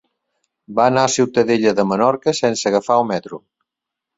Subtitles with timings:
[0.79, 3.43] Va anar a Ciutadella de Menorca sense agafar el metro.